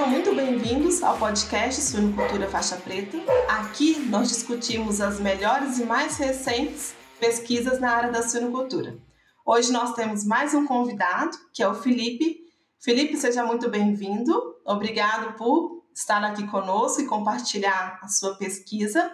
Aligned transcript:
Sejam 0.00 0.12
muito 0.12 0.34
bem-vindos 0.34 1.02
ao 1.02 1.18
podcast 1.18 1.78
Suinocultura 1.82 2.48
Faixa 2.48 2.74
Preta. 2.76 3.18
Aqui 3.46 3.98
nós 4.08 4.30
discutimos 4.30 4.98
as 4.98 5.20
melhores 5.20 5.78
e 5.78 5.84
mais 5.84 6.16
recentes 6.16 6.94
pesquisas 7.18 7.78
na 7.78 7.90
área 7.90 8.10
da 8.10 8.26
suinocultura. 8.26 8.96
Hoje 9.44 9.70
nós 9.70 9.92
temos 9.92 10.24
mais 10.24 10.54
um 10.54 10.64
convidado, 10.64 11.36
que 11.52 11.62
é 11.62 11.68
o 11.68 11.74
Felipe. 11.74 12.38
Felipe, 12.82 13.14
seja 13.18 13.44
muito 13.44 13.68
bem-vindo. 13.68 14.32
Obrigado 14.64 15.36
por 15.36 15.84
estar 15.94 16.24
aqui 16.24 16.46
conosco 16.46 17.02
e 17.02 17.06
compartilhar 17.06 18.00
a 18.02 18.08
sua 18.08 18.36
pesquisa. 18.36 19.12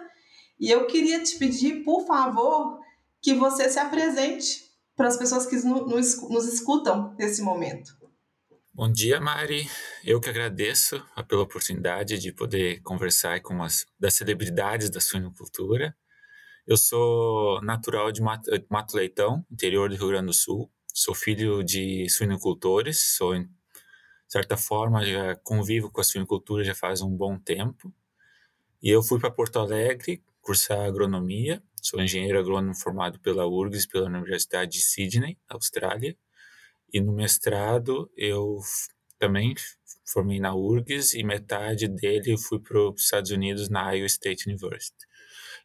E 0.57 0.71
eu 0.71 0.87
queria 0.87 1.21
te 1.21 1.37
pedir, 1.37 1.83
por 1.83 2.07
favor, 2.07 2.79
que 3.21 3.33
você 3.33 3.67
se 3.67 3.77
apresente 3.77 4.63
para 4.95 5.09
as 5.09 5.17
pessoas 5.17 5.45
que 5.45 5.57
nos, 5.57 6.47
escutam 6.47 7.13
nesse 7.19 7.41
momento. 7.41 7.96
Bom 8.77 8.91
dia, 8.91 9.19
Mari. 9.19 9.67
Eu 10.03 10.21
que 10.21 10.29
agradeço 10.29 11.03
pela 11.27 11.41
oportunidade 11.41 12.19
de 12.19 12.31
poder 12.31 12.79
conversar 12.83 13.41
com 13.41 13.63
as 13.63 13.87
das 13.99 14.13
celebridades 14.13 14.91
da 14.91 15.01
suinocultura. 15.01 15.97
Eu 16.67 16.77
sou 16.77 17.59
natural 17.63 18.11
de 18.11 18.21
Mato, 18.21 18.51
Mato 18.69 18.95
Leitão, 18.95 19.43
interior 19.49 19.89
do 19.89 19.95
Rio 19.95 20.09
Grande 20.09 20.27
do 20.27 20.33
Sul. 20.33 20.71
Sou 20.93 21.15
filho 21.15 21.63
de 21.63 22.07
suinocultores, 22.07 23.15
sou, 23.15 23.33
de 23.33 23.49
certa 24.27 24.55
forma, 24.55 25.03
já 25.03 25.35
convivo 25.37 25.89
com 25.89 25.99
a 25.99 26.03
suinocultura 26.03 26.63
já 26.63 26.75
faz 26.75 27.01
um 27.01 27.09
bom 27.09 27.39
tempo. 27.39 27.91
E 28.79 28.91
eu 28.91 29.01
fui 29.01 29.19
para 29.19 29.31
Porto 29.31 29.57
Alegre 29.57 30.21
cursar 30.39 30.81
agronomia. 30.81 31.63
Sou 31.81 31.99
engenheiro 31.99 32.37
agrônomo 32.37 32.75
formado 32.75 33.19
pela 33.21 33.47
URGS, 33.47 33.87
pela 33.87 34.05
Universidade 34.05 34.73
de 34.73 34.81
Sydney, 34.81 35.35
Austrália. 35.49 36.15
E 36.93 37.01
no 37.01 37.11
mestrado 37.11 38.09
eu 38.15 38.59
também 39.19 39.55
formei 40.05 40.39
na 40.39 40.55
URGS 40.55 41.13
e 41.13 41.23
metade 41.23 41.87
dele 41.87 42.33
eu 42.33 42.37
fui 42.37 42.59
para 42.59 42.79
os 42.79 43.03
Estados 43.03 43.31
Unidos 43.31 43.69
na 43.69 43.91
Iowa 43.91 44.05
State 44.05 44.49
University. 44.49 45.05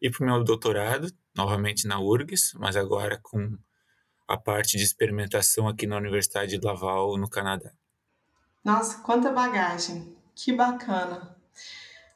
E 0.00 0.10
para 0.10 0.24
o 0.24 0.26
meu 0.26 0.42
doutorado, 0.42 1.12
novamente 1.36 1.86
na 1.86 2.00
URGS, 2.00 2.54
mas 2.54 2.76
agora 2.76 3.20
com 3.22 3.56
a 4.26 4.36
parte 4.36 4.76
de 4.76 4.82
experimentação 4.82 5.68
aqui 5.68 5.86
na 5.86 5.96
Universidade 5.96 6.58
de 6.58 6.66
Laval, 6.66 7.16
no 7.16 7.28
Canadá. 7.28 7.70
Nossa, 8.64 9.00
quanta 9.02 9.30
bagagem! 9.30 10.16
Que 10.34 10.52
bacana! 10.52 11.36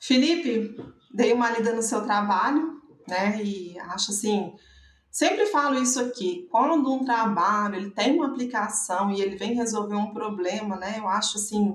Felipe, 0.01 0.77
dei 1.13 1.33
uma 1.33 1.51
lida 1.51 1.73
no 1.73 1.83
seu 1.83 2.03
trabalho, 2.05 2.81
né? 3.07 3.43
E 3.43 3.79
acho 3.79 4.13
assim, 4.13 4.57
sempre 5.17 5.47
falo 5.47 5.81
isso 5.81 5.99
aqui, 5.99 6.47
quando 6.51 6.93
um 6.93 7.03
trabalho 7.03 7.77
ele 7.77 7.91
tem 7.91 8.15
uma 8.15 8.27
aplicação 8.27 9.11
e 9.11 9.23
ele 9.23 9.35
vem 9.35 9.55
resolver 9.55 9.95
um 9.95 10.13
problema, 10.13 10.77
né? 10.77 10.99
Eu 10.99 11.09
acho 11.09 11.39
assim 11.39 11.75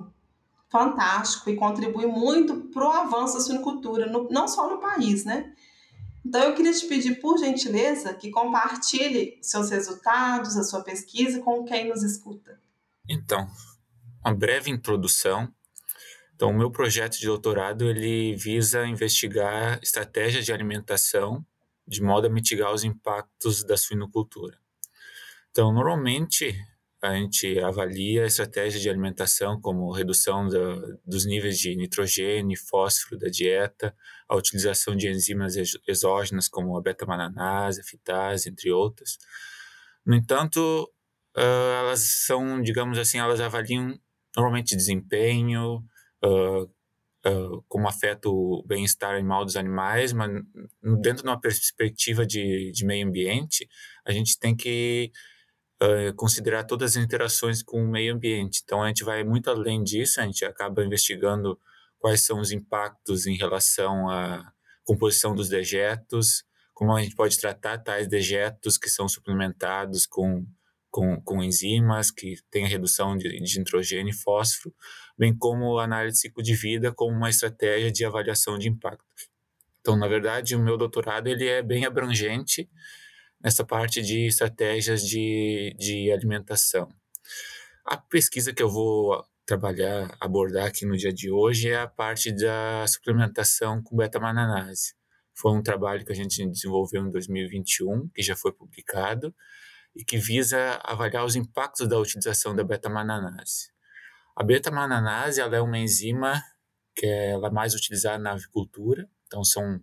fantástico 0.69 1.49
e 1.49 1.55
contribui 1.55 2.05
muito 2.05 2.69
para 2.71 2.87
o 2.87 2.91
avanço 2.91 3.33
da 3.33 3.39
suinocultura, 3.39 4.05
no, 4.05 4.29
não 4.29 4.47
só 4.47 4.69
no 4.69 4.79
país, 4.79 5.25
né? 5.25 5.51
Então 6.23 6.39
eu 6.43 6.53
queria 6.53 6.71
te 6.71 6.85
pedir, 6.85 7.19
por 7.19 7.39
gentileza, 7.39 8.13
que 8.13 8.29
compartilhe 8.29 9.39
seus 9.41 9.71
resultados, 9.71 10.55
a 10.55 10.63
sua 10.63 10.83
pesquisa 10.83 11.41
com 11.41 11.63
quem 11.63 11.89
nos 11.89 12.03
escuta. 12.03 12.61
Então, 13.09 13.49
uma 14.23 14.35
breve 14.35 14.69
introdução 14.69 15.51
então, 16.35 16.49
o 16.49 16.57
meu 16.57 16.71
projeto 16.71 17.19
de 17.19 17.27
doutorado 17.27 17.87
ele 17.87 18.35
visa 18.35 18.87
investigar 18.87 19.79
estratégias 19.83 20.43
de 20.43 20.51
alimentação 20.51 21.45
de 21.87 22.01
modo 22.01 22.27
a 22.27 22.29
mitigar 22.29 22.73
os 22.73 22.83
impactos 22.83 23.63
da 23.63 23.75
suinocultura. 23.77 24.57
Então, 25.51 25.73
normalmente 25.73 26.55
a 27.01 27.15
gente 27.15 27.59
avalia 27.59 28.23
a 28.23 28.27
estratégia 28.27 28.79
de 28.79 28.89
alimentação 28.89 29.59
como 29.59 29.91
redução 29.91 30.47
da, 30.47 30.75
dos 31.03 31.25
níveis 31.25 31.57
de 31.57 31.75
nitrogênio 31.75 32.53
e 32.53 32.57
fósforo 32.57 33.17
da 33.17 33.27
dieta, 33.27 33.95
a 34.29 34.35
utilização 34.35 34.95
de 34.95 35.09
enzimas 35.09 35.55
exógenas 35.87 36.47
como 36.47 36.77
a 36.77 36.81
beta-mananase, 36.81 37.81
a 37.81 37.83
fitase, 37.83 38.49
entre 38.49 38.71
outras. 38.71 39.17
No 40.05 40.15
entanto, 40.15 40.87
uh, 41.35 41.79
elas 41.79 42.01
são, 42.25 42.61
digamos 42.61 42.99
assim, 42.99 43.17
elas 43.17 43.41
avaliam 43.41 43.99
normalmente 44.35 44.75
desempenho, 44.75 45.83
uh, 47.25 47.63
como 47.67 47.87
afeta 47.87 48.29
o 48.29 48.63
bem-estar 48.65 49.15
animal 49.15 49.45
dos 49.45 49.55
animais, 49.55 50.13
mas 50.13 50.29
dentro 51.01 51.23
de 51.23 51.29
uma 51.29 51.39
perspectiva 51.39 52.25
de, 52.25 52.71
de 52.71 52.85
meio 52.85 53.07
ambiente, 53.07 53.67
a 54.05 54.11
gente 54.11 54.37
tem 54.39 54.55
que 54.55 55.11
uh, 55.81 56.13
considerar 56.15 56.63
todas 56.63 56.95
as 56.95 57.03
interações 57.03 57.63
com 57.63 57.83
o 57.83 57.87
meio 57.87 58.15
ambiente. 58.15 58.61
Então, 58.63 58.81
a 58.83 58.87
gente 58.87 59.03
vai 59.03 59.23
muito 59.23 59.49
além 59.49 59.83
disso, 59.83 60.19
a 60.19 60.25
gente 60.25 60.45
acaba 60.45 60.83
investigando 60.83 61.59
quais 61.99 62.25
são 62.25 62.39
os 62.39 62.51
impactos 62.51 63.27
em 63.27 63.35
relação 63.35 64.09
à 64.09 64.51
composição 64.83 65.35
dos 65.35 65.47
dejetos, 65.49 66.43
como 66.73 66.95
a 66.95 67.01
gente 67.01 67.15
pode 67.15 67.39
tratar 67.39 67.77
tais 67.77 68.07
dejetos 68.07 68.77
que 68.77 68.89
são 68.89 69.07
suplementados 69.07 70.07
com 70.07 70.45
com, 70.91 71.19
com 71.21 71.41
enzimas 71.41 72.11
que 72.11 72.35
têm 72.51 72.65
a 72.65 72.67
redução 72.67 73.17
de, 73.17 73.29
de 73.39 73.59
nitrogênio 73.59 74.11
e 74.11 74.15
fósforo, 74.15 74.75
bem 75.17 75.35
como 75.35 75.79
análise 75.79 76.15
de 76.15 76.21
ciclo 76.21 76.43
de 76.43 76.53
vida 76.53 76.91
como 76.91 77.15
uma 77.15 77.29
estratégia 77.29 77.91
de 77.91 78.05
avaliação 78.05 78.59
de 78.59 78.69
impacto. 78.69 79.05
Então, 79.79 79.95
na 79.95 80.07
verdade, 80.07 80.55
o 80.55 80.59
meu 80.59 80.77
doutorado 80.77 81.27
ele 81.27 81.47
é 81.47 81.63
bem 81.63 81.85
abrangente 81.85 82.69
nessa 83.41 83.65
parte 83.65 84.01
de 84.01 84.27
estratégias 84.27 85.01
de, 85.01 85.75
de 85.79 86.11
alimentação. 86.11 86.87
A 87.83 87.97
pesquisa 87.97 88.53
que 88.53 88.61
eu 88.61 88.69
vou 88.69 89.25
trabalhar, 89.45 90.15
abordar 90.19 90.67
aqui 90.67 90.85
no 90.85 90.95
dia 90.95 91.11
de 91.11 91.31
hoje 91.31 91.69
é 91.69 91.79
a 91.79 91.87
parte 91.87 92.31
da 92.31 92.85
suplementação 92.87 93.81
com 93.81 93.95
beta-mananase. 93.95 94.93
Foi 95.33 95.51
um 95.51 95.63
trabalho 95.63 96.05
que 96.05 96.11
a 96.11 96.15
gente 96.15 96.45
desenvolveu 96.47 97.03
em 97.03 97.09
2021, 97.09 98.07
que 98.09 98.21
já 98.21 98.35
foi 98.35 98.51
publicado, 98.51 99.33
e 99.95 100.03
que 100.03 100.17
visa 100.17 100.79
avaliar 100.83 101.25
os 101.25 101.35
impactos 101.35 101.87
da 101.87 101.99
utilização 101.99 102.55
da 102.55 102.63
beta-mananase. 102.63 103.71
A 104.35 104.43
beta-mananase 104.43 105.41
é 105.41 105.61
uma 105.61 105.77
enzima 105.77 106.41
que 106.95 107.05
é, 107.05 107.31
é 107.31 107.49
mais 107.49 107.73
utilizada 107.73 108.17
na 108.17 108.31
avicultura, 108.31 109.09
então 109.27 109.43
são 109.43 109.81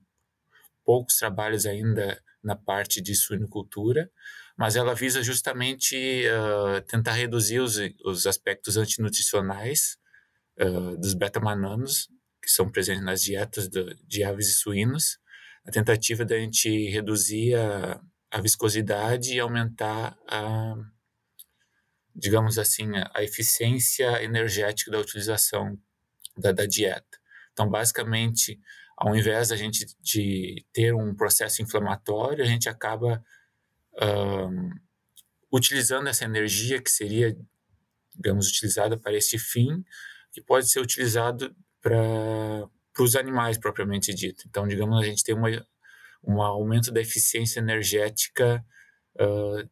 poucos 0.84 1.16
trabalhos 1.16 1.66
ainda 1.66 2.22
na 2.42 2.56
parte 2.56 3.00
de 3.00 3.14
suinocultura, 3.14 4.10
mas 4.56 4.74
ela 4.74 4.94
visa 4.94 5.22
justamente 5.22 6.24
uh, 6.26 6.80
tentar 6.82 7.12
reduzir 7.12 7.60
os, 7.60 7.78
os 8.04 8.26
aspectos 8.26 8.76
antinutricionais 8.76 9.98
uh, 10.60 10.96
dos 10.98 11.14
beta-mananos, 11.14 12.08
que 12.42 12.50
são 12.50 12.70
presentes 12.70 13.04
nas 13.04 13.22
dietas 13.22 13.68
de, 13.68 13.94
de 14.06 14.24
aves 14.24 14.48
e 14.48 14.54
suínos, 14.54 15.18
a 15.66 15.70
tentativa 15.70 16.24
da 16.24 16.38
gente 16.38 16.88
reduzir 16.88 17.54
a, 17.54 18.00
a 18.30 18.40
viscosidade 18.40 19.34
e 19.34 19.40
aumentar 19.40 20.18
a, 20.26 20.74
digamos 22.14 22.58
assim, 22.58 22.90
a 23.14 23.22
eficiência 23.22 24.22
energética 24.22 24.90
da 24.90 24.98
utilização 24.98 25.78
da, 26.36 26.52
da 26.52 26.66
dieta. 26.66 27.18
Então, 27.52 27.68
basicamente, 27.68 28.60
ao 28.96 29.16
invés 29.16 29.48
da 29.48 29.56
gente 29.56 29.86
de 30.00 30.64
ter 30.72 30.94
um 30.94 31.14
processo 31.14 31.62
inflamatório, 31.62 32.44
a 32.44 32.46
gente 32.46 32.68
acaba 32.68 33.22
um, 34.00 34.70
utilizando 35.52 36.08
essa 36.08 36.24
energia 36.24 36.82
que 36.82 36.90
seria, 36.90 37.36
digamos, 38.14 38.48
utilizada 38.48 38.98
para 38.98 39.14
esse 39.14 39.38
fim, 39.38 39.84
que 40.32 40.42
pode 40.42 40.70
ser 40.70 40.80
utilizado 40.80 41.54
para 41.80 42.68
os 42.98 43.16
animais 43.16 43.56
propriamente 43.56 44.12
dito. 44.12 44.44
Então, 44.46 44.66
digamos, 44.66 45.00
a 45.00 45.04
gente 45.04 45.24
tem 45.24 45.34
uma 45.34 45.48
um 46.22 46.42
aumento 46.42 46.90
da 46.90 47.00
eficiência 47.00 47.60
energética 47.60 48.64
uh, 49.16 49.68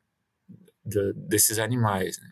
de, 0.85 1.13
desses 1.15 1.59
animais. 1.59 2.19
Né? 2.19 2.31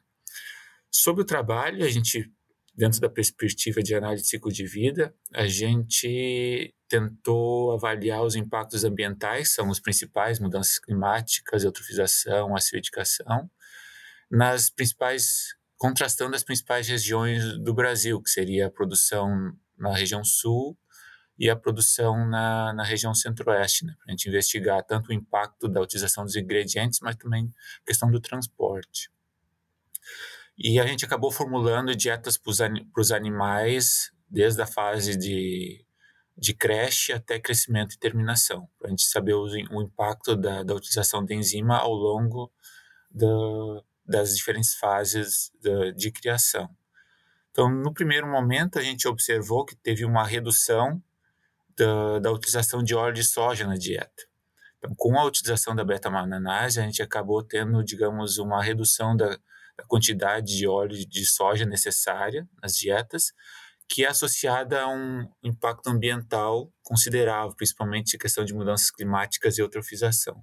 Sobre 0.91 1.23
o 1.23 1.27
trabalho, 1.27 1.85
a 1.85 1.89
gente, 1.89 2.31
dentro 2.75 3.01
da 3.01 3.09
perspectiva 3.09 3.83
de 3.83 3.95
análise 3.95 4.23
de 4.23 4.29
ciclo 4.29 4.53
de 4.53 4.67
vida, 4.67 5.15
a 5.33 5.47
gente 5.47 6.75
tentou 6.89 7.73
avaliar 7.73 8.23
os 8.23 8.37
impactos 8.37 8.85
ambientais, 8.85 9.53
são 9.53 9.69
os 9.69 9.81
principais, 9.81 10.39
mudanças 10.39 10.79
climáticas, 10.79 11.65
eutrofização, 11.65 12.55
acidificação, 12.55 13.51
nas 14.31 14.71
principais, 14.71 15.55
contrastando 15.77 16.37
as 16.37 16.45
principais 16.45 16.89
regiões 16.89 17.59
do 17.59 17.75
Brasil, 17.75 18.23
que 18.23 18.31
seria 18.31 18.69
a 18.69 18.71
produção 18.71 19.53
na 19.77 19.93
região 19.95 20.23
sul 20.23 20.79
e 21.39 21.51
a 21.51 21.57
produção 21.57 22.29
na, 22.29 22.73
na 22.73 22.85
região 22.85 23.15
centro-oeste, 23.15 23.85
né, 23.85 23.95
para 23.99 24.07
a 24.09 24.11
gente 24.13 24.29
investigar 24.29 24.83
tanto 24.85 25.11
o 25.11 25.13
impacto 25.13 25.69
da 25.69 25.81
utilização 25.81 26.25
dos 26.25 26.37
ingredientes, 26.37 27.01
mas 27.01 27.17
também 27.17 27.53
a 27.83 27.87
questão 27.87 28.11
do 28.11 28.21
transporte. 28.21 29.11
E 30.57 30.79
a 30.79 30.87
gente 30.87 31.05
acabou 31.05 31.33
formulando 31.33 31.97
dietas 31.97 32.39
para 32.39 33.01
os 33.01 33.11
animais 33.11 34.13
desde 34.31 34.63
a 34.63 34.67
fase 34.67 35.17
de, 35.17 35.85
de 36.37 36.55
creche 36.55 37.13
até 37.13 37.41
crescimento 37.41 37.95
e 37.95 37.99
terminação, 37.99 38.69
para 38.79 38.87
a 38.89 38.91
gente 38.91 39.05
saber 39.05 39.35
o, 39.35 39.45
o 39.45 39.83
impacto 39.83 40.37
da, 40.37 40.63
da 40.63 40.75
utilização 40.75 41.25
da 41.25 41.35
enzima 41.35 41.79
ao 41.79 41.93
longo 41.93 42.53
da, 43.11 43.27
das 44.07 44.37
diferentes 44.37 44.75
fases 44.75 45.51
de, 45.61 45.93
de 45.93 46.13
criação. 46.13 46.69
Então, 47.51 47.69
no 47.69 47.93
primeiro 47.93 48.27
momento, 48.27 48.79
a 48.79 48.83
gente 48.83 49.07
observou 49.07 49.65
que 49.65 49.77
teve 49.77 50.05
uma 50.05 50.25
redução 50.25 51.03
da, 51.77 52.19
da 52.19 52.33
utilização 52.33 52.83
de 52.83 52.95
óleo 52.95 53.15
de 53.15 53.25
soja 53.25 53.67
na 53.67 53.75
dieta. 53.75 54.25
Então, 54.79 54.95
com 54.97 55.19
a 55.19 55.25
utilização 55.25 55.75
da 55.75 55.85
beta-alanase, 55.85 56.81
a 56.81 56.85
gente 56.85 57.03
acabou 57.03 57.43
tendo, 57.43 57.83
digamos, 57.83 58.39
uma 58.39 58.63
redução 58.63 59.17
da, 59.17 59.31
da 59.77 59.85
quantidade 59.89 60.57
de 60.57 60.67
óleo 60.67 60.95
de 61.09 61.25
soja 61.25 61.65
necessária 61.65 62.49
nas 62.63 62.75
dietas, 62.75 63.33
que 63.89 64.05
é 64.05 64.09
associada 64.09 64.83
a 64.83 64.89
um 64.89 65.29
impacto 65.43 65.89
ambiental 65.89 66.73
considerável, 66.83 67.55
principalmente 67.57 68.17
a 68.17 68.19
questão 68.19 68.45
de 68.45 68.55
mudanças 68.55 68.91
climáticas 68.91 69.59
e 69.59 69.61
eutrofização. 69.61 70.43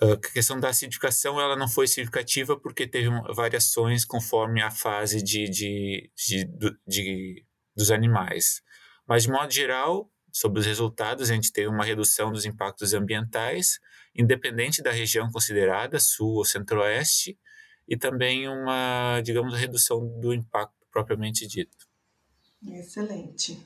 A 0.00 0.16
questão 0.16 0.60
da 0.60 0.68
acidificação 0.68 1.40
ela 1.40 1.56
não 1.56 1.68
foi 1.68 1.88
significativa 1.88 2.58
porque 2.58 2.86
teve 2.86 3.08
variações 3.34 4.04
conforme 4.04 4.62
a 4.62 4.70
fase 4.70 5.20
de, 5.20 5.48
de, 5.48 6.10
de, 6.16 6.78
de, 6.86 7.44
dos 7.74 7.90
animais. 7.90 8.62
Mas, 9.08 9.22
de 9.22 9.30
modo 9.30 9.50
geral, 9.50 10.10
sobre 10.30 10.60
os 10.60 10.66
resultados, 10.66 11.30
a 11.30 11.34
gente 11.34 11.52
teve 11.52 11.68
uma 11.68 11.84
redução 11.84 12.30
dos 12.30 12.44
impactos 12.44 12.92
ambientais, 12.92 13.80
independente 14.14 14.82
da 14.82 14.92
região 14.92 15.30
considerada, 15.30 15.98
sul 15.98 16.36
ou 16.36 16.44
centro-oeste, 16.44 17.38
e 17.88 17.96
também 17.96 18.46
uma, 18.46 19.20
digamos, 19.22 19.54
redução 19.54 20.06
do 20.20 20.34
impacto 20.34 20.86
propriamente 20.92 21.46
dito. 21.46 21.88
Excelente. 22.66 23.58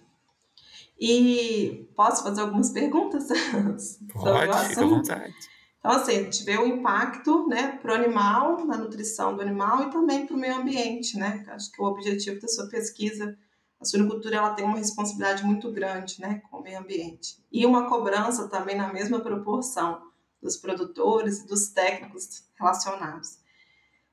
E 1.00 1.88
posso 1.96 2.22
fazer 2.22 2.42
algumas 2.42 2.70
perguntas? 2.70 3.26
Pode, 4.12 4.68
fica 4.68 4.82
à 4.82 4.86
vontade. 4.86 5.34
Então, 5.80 5.90
assim, 5.90 6.12
a 6.12 6.22
gente 6.22 6.44
vê 6.44 6.56
o 6.56 6.66
impacto 6.66 7.48
né, 7.48 7.76
para 7.82 7.92
o 7.92 7.94
animal, 7.96 8.64
na 8.64 8.76
nutrição 8.76 9.34
do 9.34 9.42
animal 9.42 9.82
e 9.82 9.90
também 9.90 10.24
para 10.24 10.36
o 10.36 10.38
meio 10.38 10.54
ambiente, 10.54 11.18
né? 11.18 11.44
Acho 11.48 11.72
que 11.72 11.82
o 11.82 11.86
objetivo 11.86 12.40
da 12.40 12.46
sua 12.46 12.68
pesquisa, 12.68 13.36
a 13.82 13.84
suinocultura, 13.84 14.36
ela 14.36 14.54
tem 14.54 14.64
uma 14.64 14.78
responsabilidade 14.78 15.44
muito 15.44 15.70
grande 15.72 16.20
né, 16.20 16.40
com 16.48 16.58
o 16.58 16.62
meio 16.62 16.78
ambiente. 16.78 17.36
E 17.50 17.66
uma 17.66 17.88
cobrança 17.88 18.48
também 18.48 18.76
na 18.76 18.92
mesma 18.92 19.20
proporção 19.20 20.00
dos 20.40 20.56
produtores 20.56 21.40
e 21.40 21.46
dos 21.46 21.68
técnicos 21.68 22.44
relacionados. 22.54 23.38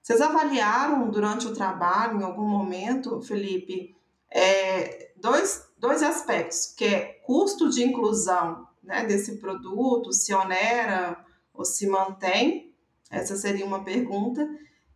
Vocês 0.01 0.21
avaliaram 0.21 1.09
durante 1.11 1.47
o 1.47 1.53
trabalho, 1.53 2.19
em 2.19 2.23
algum 2.23 2.47
momento, 2.47 3.21
Felipe, 3.21 3.95
é, 4.31 5.11
dois, 5.15 5.67
dois 5.77 6.01
aspectos, 6.01 6.73
que 6.75 6.85
é 6.85 6.99
custo 7.25 7.69
de 7.69 7.83
inclusão 7.83 8.67
né, 8.83 9.05
desse 9.05 9.37
produto, 9.37 10.11
se 10.11 10.33
onera 10.33 11.23
ou 11.53 11.63
se 11.63 11.87
mantém? 11.87 12.73
Essa 13.11 13.35
seria 13.35 13.65
uma 13.65 13.83
pergunta. 13.83 14.47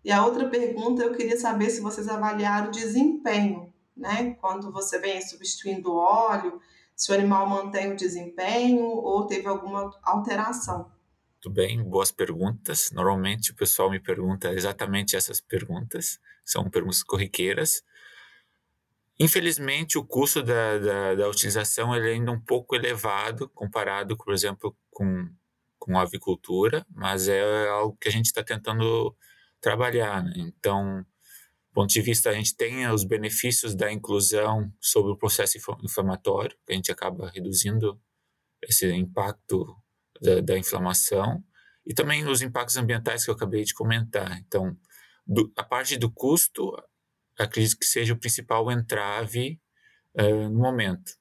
E 0.04 0.12
a 0.12 0.26
outra 0.26 0.50
pergunta, 0.50 1.04
eu 1.04 1.14
queria 1.14 1.40
saber 1.40 1.70
se 1.70 1.80
vocês 1.80 2.08
avaliaram 2.08 2.68
o 2.70 2.72
desempenho, 2.72 3.73
né? 3.96 4.36
Quando 4.36 4.72
você 4.72 5.00
vem 5.00 5.22
substituindo 5.22 5.96
óleo, 5.96 6.60
se 6.96 7.12
o 7.12 7.16
animal 7.16 7.48
mantém 7.48 7.92
o 7.92 7.96
desempenho 7.96 8.86
ou 8.86 9.26
teve 9.26 9.48
alguma 9.48 9.92
alteração. 10.04 10.92
Muito 11.34 11.50
bem, 11.50 11.84
boas 11.84 12.12
perguntas. 12.12 12.92
Normalmente 12.92 13.52
o 13.52 13.56
pessoal 13.56 13.90
me 13.90 14.00
pergunta 14.00 14.54
exatamente 14.54 15.16
essas 15.16 15.42
perguntas, 15.42 16.20
são 16.46 16.70
perguntas 16.70 17.04
corriqueiras. 17.04 17.84
Infelizmente, 19.20 19.98
o 19.98 20.06
custo 20.06 20.42
da, 20.42 20.78
da, 20.80 21.16
da 21.16 21.30
utilização 21.30 21.94
é 21.94 22.00
ainda 22.00 22.32
um 22.32 22.40
pouco 22.40 22.76
elevado 22.76 23.50
comparado, 23.50 24.18
por 24.18 24.34
exemplo, 24.34 24.76
com 24.90 25.28
com 25.84 26.00
avicultura, 26.00 26.86
mas 26.90 27.28
é 27.28 27.68
algo 27.68 27.98
que 28.00 28.08
a 28.08 28.12
gente 28.12 28.28
está 28.28 28.42
tentando 28.42 29.14
trabalhar. 29.60 30.24
Né? 30.24 30.32
Então, 30.38 31.06
ponto 31.74 31.90
de 31.90 32.02
vista, 32.02 32.30
a 32.30 32.34
gente 32.34 32.56
tem 32.56 32.88
os 32.88 33.04
benefícios 33.04 33.76
da 33.76 33.92
inclusão 33.92 34.72
sobre 34.80 35.12
o 35.12 35.18
processo 35.18 35.58
inflamatório, 35.84 36.56
que 36.66 36.74
a 36.74 36.76
gente 36.76 36.92
acaba 36.92 37.30
reduzindo 37.30 38.00
esse 38.62 38.90
impacto 38.94 39.76
da, 40.22 40.40
da 40.42 40.58
inflamação, 40.58 41.44
e 41.86 41.94
também 41.94 42.26
os 42.28 42.42
impactos 42.42 42.78
ambientais 42.78 43.26
que 43.26 43.30
eu 43.30 43.36
acabei 43.36 43.64
de 43.64 43.74
comentar. 43.74 44.38
Então, 44.40 44.78
do, 45.26 45.52
a 45.58 45.64
parte 45.64 45.98
do 45.98 46.12
custo, 46.12 46.72
acredito 47.38 47.78
que 47.78 47.86
seja 47.86 48.14
o 48.14 48.20
principal 48.20 48.72
entrave 48.72 49.60
uh, 50.16 50.50
no 50.50 50.60
momento. 50.60 51.12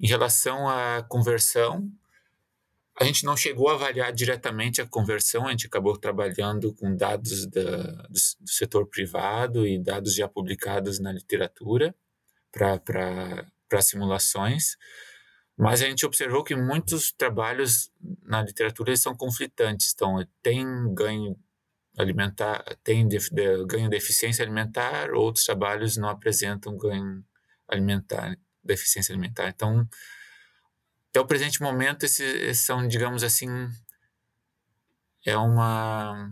Em 0.00 0.06
relação 0.06 0.68
à 0.68 1.02
conversão, 1.02 1.90
a 2.98 3.04
gente 3.04 3.24
não 3.24 3.36
chegou 3.36 3.68
a 3.68 3.74
avaliar 3.74 4.12
diretamente 4.12 4.80
a 4.80 4.86
conversão, 4.86 5.46
a 5.46 5.50
gente 5.50 5.66
acabou 5.66 5.96
trabalhando 5.96 6.72
com 6.74 6.94
dados 6.94 7.46
da, 7.46 7.62
do, 7.62 8.08
do, 8.12 8.50
setor 8.50 8.86
privado 8.86 9.66
e 9.66 9.82
dados 9.82 10.14
já 10.14 10.28
publicados 10.28 11.00
na 11.00 11.12
literatura 11.12 11.94
para 12.52 13.82
simulações, 13.82 14.76
mas 15.56 15.82
a 15.82 15.86
gente 15.86 16.06
observou 16.06 16.44
que 16.44 16.54
muitos 16.54 17.12
trabalhos 17.12 17.90
na 18.22 18.42
literatura 18.42 18.96
são 18.96 19.14
conflitantes, 19.16 19.92
então 19.92 20.24
tem 20.40 20.64
ganho 20.94 21.36
alimentar, 21.98 22.64
tem 22.82 23.06
de, 23.06 23.18
de, 23.30 23.64
ganho 23.66 23.88
de 23.88 23.96
eficiência 23.96 24.44
alimentar, 24.44 25.12
outros 25.12 25.44
trabalhos 25.44 25.96
não 25.96 26.08
apresentam 26.08 26.76
ganho 26.76 27.24
alimentar, 27.68 28.36
deficiência 28.62 29.12
alimentar. 29.12 29.48
Então, 29.48 29.88
até 31.14 31.20
o 31.20 31.26
presente 31.26 31.62
momento, 31.62 32.02
esses 32.02 32.58
são, 32.58 32.88
digamos 32.88 33.22
assim, 33.22 33.48
é 35.24 35.36
uma. 35.36 36.28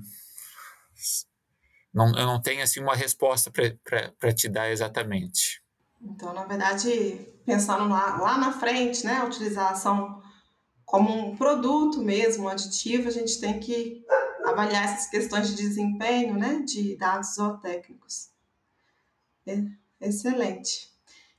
Não, 1.94 2.08
eu 2.08 2.26
não 2.26 2.42
tenho 2.42 2.64
assim 2.64 2.80
uma 2.80 2.96
resposta 2.96 3.48
para 3.52 4.34
te 4.34 4.48
dar 4.48 4.72
exatamente. 4.72 5.62
Então, 6.00 6.34
na 6.34 6.44
verdade, 6.46 7.24
pensando 7.46 7.88
lá, 7.88 8.16
lá 8.16 8.38
na 8.38 8.52
frente, 8.52 9.06
né, 9.06 9.18
a 9.18 9.24
utilização 9.24 10.20
como 10.84 11.16
um 11.16 11.36
produto 11.36 12.02
mesmo, 12.02 12.46
um 12.46 12.48
aditivo, 12.48 13.06
a 13.06 13.12
gente 13.12 13.40
tem 13.40 13.60
que 13.60 14.04
avaliar 14.44 14.82
essas 14.82 15.08
questões 15.08 15.48
de 15.48 15.54
desempenho, 15.54 16.36
né, 16.36 16.60
de 16.66 16.96
dados 16.96 17.36
zootécnicos. 17.36 18.30
É, 19.46 19.62
excelente. 20.00 20.90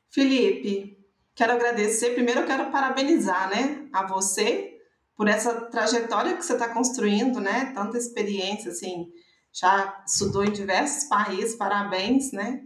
Felipe, 0.10 1.03
Quero 1.36 1.54
agradecer. 1.54 2.14
Primeiro, 2.14 2.42
eu 2.42 2.46
quero 2.46 2.72
parabenizar, 2.72 3.50
né, 3.50 3.88
a 3.92 4.06
você 4.06 4.74
por 5.16 5.28
essa 5.28 5.62
trajetória 5.66 6.36
que 6.36 6.44
você 6.44 6.54
está 6.54 6.70
construindo, 6.70 7.40
né? 7.40 7.72
Tanta 7.74 7.98
experiência, 7.98 8.72
assim, 8.72 9.12
já 9.52 10.04
estudou 10.06 10.44
em 10.44 10.52
diversos 10.52 11.06
países. 11.06 11.56
Parabéns, 11.56 12.32
né? 12.32 12.64